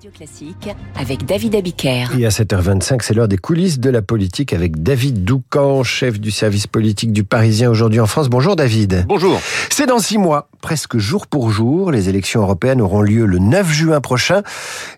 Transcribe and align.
Radio 0.00 0.12
Classique 0.16 0.70
avec 0.98 1.26
David 1.26 1.54
Abiker. 1.54 2.06
Et 2.18 2.24
à 2.24 2.30
7h25, 2.30 3.00
c'est 3.02 3.12
l'heure 3.12 3.28
des 3.28 3.36
coulisses 3.36 3.80
de 3.80 3.90
la 3.90 4.00
politique 4.00 4.54
avec 4.54 4.82
David 4.82 5.24
Doucan, 5.24 5.82
chef 5.82 6.18
du 6.18 6.30
service 6.30 6.66
politique 6.66 7.12
du 7.12 7.22
Parisien 7.22 7.68
aujourd'hui 7.68 8.00
en 8.00 8.06
France. 8.06 8.30
Bonjour 8.30 8.56
David. 8.56 9.04
Bonjour. 9.06 9.38
C'est 9.68 9.84
dans 9.84 9.98
six 9.98 10.16
mois, 10.16 10.48
presque 10.62 10.96
jour 10.96 11.26
pour 11.26 11.50
jour. 11.50 11.90
Les 11.92 12.08
élections 12.08 12.40
européennes 12.40 12.80
auront 12.80 13.02
lieu 13.02 13.26
le 13.26 13.38
9 13.40 13.70
juin 13.70 14.00
prochain. 14.00 14.42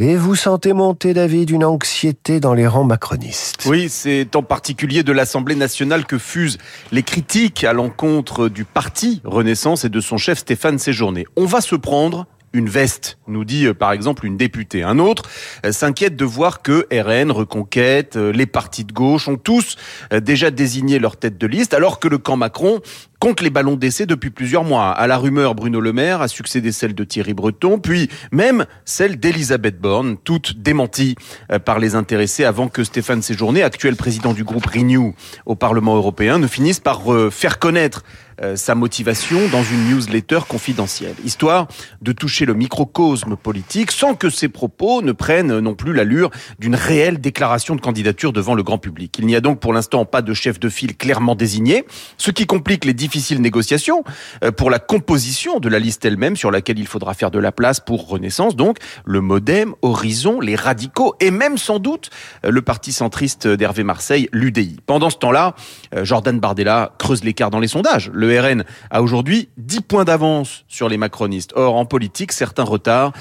Et 0.00 0.16
vous 0.16 0.34
sentez 0.34 0.72
monter, 0.72 1.14
David, 1.14 1.50
une 1.50 1.64
anxiété 1.64 2.40
dans 2.40 2.54
les 2.54 2.66
rangs 2.66 2.82
macronistes. 2.82 3.66
Oui, 3.66 3.88
c'est 3.88 4.34
en 4.34 4.42
particulier 4.42 5.04
de 5.04 5.12
l'Assemblée 5.12 5.54
nationale 5.54 6.06
que 6.06 6.18
fusent 6.18 6.58
les 6.90 7.04
critiques 7.04 7.62
à 7.62 7.72
l'encontre 7.72 8.48
du 8.48 8.64
parti 8.64 9.20
Renaissance 9.22 9.84
et 9.84 9.90
de 9.90 10.00
son 10.00 10.16
chef 10.16 10.38
Stéphane 10.38 10.80
Séjourné. 10.80 11.24
On 11.36 11.46
va 11.46 11.60
se 11.60 11.76
prendre 11.76 12.26
une 12.52 12.68
veste, 12.68 13.18
nous 13.26 13.44
dit 13.44 13.66
euh, 13.66 13.74
par 13.74 13.92
exemple 13.92 14.26
une 14.26 14.36
députée. 14.36 14.82
Un 14.82 14.98
autre 14.98 15.24
euh, 15.64 15.72
s'inquiète 15.72 16.16
de 16.16 16.24
voir 16.24 16.62
que 16.62 16.86
RN, 16.92 17.30
Reconquête, 17.30 18.16
euh, 18.16 18.32
les 18.32 18.46
partis 18.46 18.84
de 18.84 18.92
gauche 18.92 19.28
ont 19.28 19.36
tous 19.36 19.76
déjà 20.22 20.50
désigné 20.50 20.98
leur 20.98 21.16
tête 21.16 21.38
de 21.38 21.46
liste, 21.46 21.74
alors 21.74 22.00
que 22.00 22.08
le 22.08 22.18
camp 22.18 22.36
Macron 22.36 22.80
compte 23.18 23.40
les 23.40 23.50
ballons 23.50 23.76
d'essai 23.76 24.06
depuis 24.06 24.30
plusieurs 24.30 24.64
mois. 24.64 24.90
À 24.90 25.06
la 25.06 25.18
rumeur, 25.18 25.54
Bruno 25.54 25.80
Le 25.80 25.92
Maire 25.92 26.22
a 26.22 26.28
succédé 26.28 26.72
celle 26.72 26.94
de 26.94 27.04
Thierry 27.04 27.34
Breton, 27.34 27.78
puis 27.78 28.08
même 28.30 28.64
celle 28.84 29.18
d'Elisabeth 29.18 29.80
Borne, 29.80 30.16
toutes 30.22 30.58
démenties 30.62 31.16
par 31.64 31.80
les 31.80 31.96
intéressés 31.96 32.44
avant 32.44 32.68
que 32.68 32.84
Stéphane 32.84 33.22
Séjourné, 33.22 33.62
actuel 33.62 33.96
président 33.96 34.32
du 34.32 34.44
groupe 34.44 34.66
Renew 34.66 35.14
au 35.46 35.56
Parlement 35.56 35.96
européen, 35.96 36.38
ne 36.38 36.46
finisse 36.46 36.78
par 36.78 37.02
faire 37.30 37.58
connaître 37.58 38.04
euh, 38.42 38.56
sa 38.56 38.74
motivation 38.74 39.40
dans 39.50 39.64
une 39.64 39.90
newsletter 39.90 40.40
confidentielle, 40.48 41.14
histoire 41.24 41.66
de 42.02 42.12
toucher 42.12 42.44
le 42.44 42.54
microcosme 42.54 43.36
politique 43.36 43.90
sans 43.90 44.14
que 44.14 44.30
ses 44.30 44.48
propos 44.48 45.02
ne 45.02 45.12
prennent 45.12 45.58
non 45.58 45.74
plus 45.74 45.92
l'allure 45.92 46.30
d'une 46.58 46.76
réelle 46.76 47.20
déclaration 47.20 47.74
de 47.74 47.80
candidature 47.80 48.32
devant 48.32 48.54
le 48.54 48.62
grand 48.62 48.78
public. 48.78 49.16
Il 49.18 49.26
n'y 49.26 49.34
a 49.34 49.40
donc 49.40 49.58
pour 49.58 49.72
l'instant 49.72 50.04
pas 50.04 50.22
de 50.22 50.34
chef 50.34 50.60
de 50.60 50.68
file 50.68 50.96
clairement 50.96 51.34
désigné, 51.34 51.84
ce 52.16 52.30
qui 52.30 52.46
complique 52.46 52.84
les 52.84 52.94
difficiles 52.94 53.40
négociations 53.40 54.04
euh, 54.44 54.52
pour 54.52 54.70
la 54.70 54.78
composition 54.78 55.58
de 55.58 55.68
la 55.68 55.80
liste 55.80 56.04
elle-même 56.04 56.36
sur 56.36 56.50
laquelle 56.50 56.78
il 56.78 56.86
faudra 56.86 57.14
faire 57.14 57.30
de 57.30 57.38
la 57.40 57.50
place 57.50 57.80
pour 57.80 58.08
Renaissance, 58.08 58.54
donc 58.54 58.78
le 59.04 59.20
Modem, 59.20 59.74
Horizon, 59.82 60.40
les 60.40 60.54
radicaux 60.54 61.16
et 61.20 61.30
même 61.30 61.58
sans 61.58 61.80
doute 61.80 62.10
euh, 62.44 62.50
le 62.50 62.62
parti 62.62 62.92
centriste 62.92 63.48
d'Hervé 63.48 63.82
Marseille, 63.82 64.28
l'UDI. 64.32 64.76
Pendant 64.86 65.10
ce 65.10 65.16
temps-là, 65.16 65.54
Jordan 66.02 66.38
Bardella 66.38 66.92
creuse 66.98 67.24
l'écart 67.24 67.50
dans 67.50 67.60
les 67.60 67.68
sondages. 67.68 68.10
Le 68.28 68.40
RN 68.40 68.64
a 68.90 69.02
aujourd'hui 69.02 69.48
10 69.56 69.80
points 69.80 70.04
d'avance 70.04 70.64
sur 70.68 70.88
les 70.88 70.98
macronistes. 70.98 71.52
Or, 71.56 71.76
en 71.76 71.86
politique, 71.86 72.32
certains 72.32 72.62
retards 72.62 73.12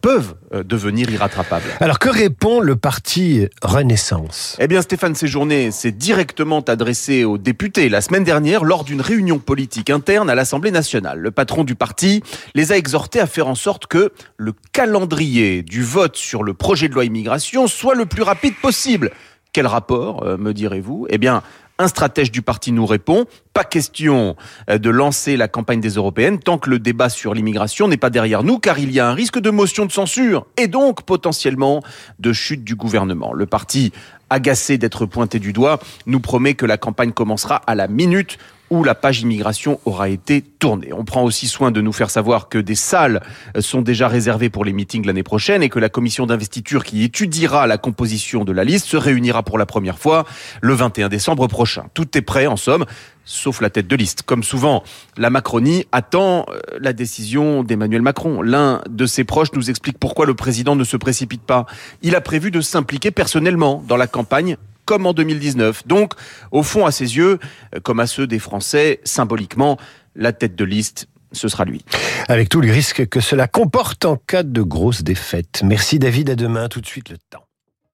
peuvent 0.00 0.34
euh, 0.52 0.62
devenir 0.62 1.10
irrattrapables. 1.10 1.66
Alors, 1.80 1.98
que 1.98 2.08
répond 2.08 2.60
le 2.60 2.76
parti 2.76 3.46
Renaissance? 3.62 4.56
Eh 4.60 4.66
bien, 4.66 4.82
Stéphane 4.82 5.14
Séjourné 5.14 5.70
s'est 5.70 5.92
directement 5.92 6.60
adressé 6.60 7.24
aux 7.24 7.38
députés 7.38 7.88
la 7.88 8.00
semaine 8.00 8.24
dernière 8.24 8.64
lors 8.64 8.84
d'une 8.84 9.00
réunion 9.00 9.38
politique 9.38 9.90
interne 9.90 10.28
à 10.28 10.34
l'Assemblée 10.34 10.72
nationale. 10.72 11.18
Le 11.18 11.30
patron 11.30 11.64
du 11.64 11.74
parti 11.74 12.22
les 12.54 12.72
a 12.72 12.76
exhortés 12.76 13.20
à 13.20 13.26
faire 13.26 13.46
en 13.46 13.54
sorte 13.54 13.86
que 13.86 14.12
le 14.36 14.52
calendrier 14.72 15.62
du 15.62 15.82
vote 15.82 16.16
sur 16.16 16.42
le 16.42 16.54
projet 16.54 16.88
de 16.88 16.94
loi 16.94 17.04
immigration 17.04 17.66
soit 17.68 17.94
le 17.94 18.06
plus 18.06 18.22
rapide 18.22 18.54
possible. 18.60 19.12
Quel 19.52 19.66
rapport, 19.66 20.24
euh, 20.24 20.36
me 20.36 20.52
direz-vous? 20.52 21.06
Eh 21.08 21.18
bien, 21.18 21.42
un 21.78 21.88
stratège 21.88 22.30
du 22.30 22.42
parti 22.42 22.72
nous 22.72 22.86
répond, 22.86 23.26
pas 23.52 23.64
question 23.64 24.36
euh, 24.70 24.78
de 24.78 24.90
lancer 24.90 25.36
la 25.36 25.48
campagne 25.48 25.80
des 25.80 25.90
européennes 25.90 26.38
tant 26.38 26.58
que 26.58 26.70
le 26.70 26.78
débat 26.78 27.08
sur 27.08 27.34
l'immigration 27.34 27.88
n'est 27.88 27.96
pas 27.96 28.10
derrière 28.10 28.42
nous, 28.42 28.58
car 28.58 28.78
il 28.78 28.90
y 28.92 29.00
a 29.00 29.08
un 29.08 29.14
risque 29.14 29.38
de 29.38 29.50
motion 29.50 29.86
de 29.86 29.92
censure 29.92 30.46
et 30.56 30.68
donc 30.68 31.02
potentiellement 31.02 31.82
de 32.18 32.32
chute 32.32 32.64
du 32.64 32.74
gouvernement. 32.74 33.32
Le 33.32 33.46
parti, 33.46 33.92
agacé 34.30 34.78
d'être 34.78 35.06
pointé 35.06 35.38
du 35.38 35.52
doigt, 35.52 35.78
nous 36.06 36.20
promet 36.20 36.54
que 36.54 36.66
la 36.66 36.78
campagne 36.78 37.12
commencera 37.12 37.56
à 37.66 37.74
la 37.74 37.88
minute 37.88 38.38
où 38.70 38.84
la 38.84 38.94
page 38.94 39.20
immigration 39.20 39.80
aura 39.84 40.08
été 40.08 40.42
tournée. 40.42 40.92
On 40.92 41.04
prend 41.04 41.22
aussi 41.22 41.46
soin 41.46 41.70
de 41.70 41.80
nous 41.80 41.92
faire 41.92 42.10
savoir 42.10 42.48
que 42.48 42.58
des 42.58 42.74
salles 42.74 43.22
sont 43.60 43.82
déjà 43.82 44.08
réservées 44.08 44.50
pour 44.50 44.64
les 44.64 44.72
meetings 44.72 45.06
l'année 45.06 45.22
prochaine 45.22 45.62
et 45.62 45.68
que 45.68 45.78
la 45.78 45.88
commission 45.88 46.26
d'investiture 46.26 46.84
qui 46.84 47.02
étudiera 47.02 47.66
la 47.66 47.78
composition 47.78 48.44
de 48.44 48.52
la 48.52 48.64
liste 48.64 48.86
se 48.86 48.96
réunira 48.96 49.42
pour 49.42 49.58
la 49.58 49.66
première 49.66 49.98
fois 49.98 50.24
le 50.60 50.74
21 50.74 51.08
décembre 51.08 51.46
prochain. 51.46 51.86
Tout 51.94 52.16
est 52.16 52.22
prêt 52.22 52.46
en 52.46 52.56
somme, 52.56 52.84
sauf 53.24 53.60
la 53.60 53.70
tête 53.70 53.86
de 53.86 53.96
liste. 53.96 54.22
Comme 54.22 54.42
souvent, 54.42 54.82
la 55.16 55.30
Macronie 55.30 55.84
attend 55.92 56.46
euh, 56.48 56.60
la 56.80 56.92
décision 56.92 57.62
d'Emmanuel 57.62 58.02
Macron. 58.02 58.42
L'un 58.42 58.82
de 58.88 59.06
ses 59.06 59.24
proches 59.24 59.52
nous 59.52 59.70
explique 59.70 59.98
pourquoi 59.98 60.26
le 60.26 60.34
président 60.34 60.76
ne 60.76 60.84
se 60.84 60.96
précipite 60.96 61.42
pas. 61.42 61.66
Il 62.02 62.14
a 62.14 62.20
prévu 62.20 62.50
de 62.50 62.60
s'impliquer 62.60 63.10
personnellement 63.10 63.84
dans 63.86 63.96
la 63.96 64.06
campagne 64.06 64.56
comme 64.86 65.04
en 65.04 65.12
2019. 65.12 65.86
Donc, 65.86 66.14
au 66.50 66.62
fond, 66.62 66.86
à 66.86 66.90
ses 66.90 67.16
yeux, 67.16 67.38
euh, 67.74 67.80
comme 67.80 68.00
à 68.00 68.06
ceux 68.06 68.26
des 68.26 68.38
Français, 68.38 69.00
symboliquement, 69.04 69.76
la 70.14 70.32
tête 70.32 70.56
de 70.56 70.64
liste, 70.64 71.08
ce 71.32 71.48
sera 71.48 71.64
lui. 71.64 71.84
Avec 72.28 72.48
tous 72.48 72.60
les 72.60 72.72
risques 72.72 73.06
que 73.08 73.20
cela 73.20 73.46
comporte 73.46 74.04
en 74.04 74.16
cas 74.16 74.42
de 74.42 74.62
grosse 74.62 75.02
défaite. 75.02 75.62
Merci 75.64 75.98
David, 75.98 76.30
à 76.30 76.34
demain, 76.34 76.68
tout 76.68 76.80
de 76.80 76.86
suite 76.86 77.10
le 77.10 77.18
temps. 77.30 77.45